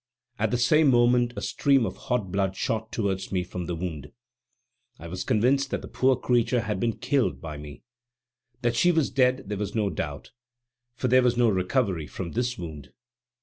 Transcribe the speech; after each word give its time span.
At 0.39 0.49
the 0.49 0.57
same 0.57 0.89
moment 0.89 1.33
a 1.35 1.43
stream 1.43 1.85
of 1.85 1.95
hot 1.95 2.31
blood 2.31 2.55
shot 2.55 2.91
towards 2.91 3.31
me 3.31 3.43
from 3.43 3.67
the 3.67 3.75
wound. 3.75 4.11
I 4.97 5.07
was 5.07 5.23
convinced 5.23 5.69
that 5.69 5.83
the 5.83 5.87
poor 5.87 6.15
creature 6.15 6.61
had 6.61 6.79
been 6.79 6.97
killed 6.97 7.39
by 7.39 7.57
me. 7.57 7.83
That 8.63 8.75
she 8.75 8.91
was 8.91 9.11
dead 9.11 9.43
there 9.45 9.59
was 9.59 9.75
no 9.75 9.91
doubt, 9.91 10.31
for 10.95 11.07
there 11.07 11.21
was 11.21 11.37
no 11.37 11.49
recovery 11.49 12.07
from 12.07 12.31
this 12.31 12.57
wound. 12.57 12.91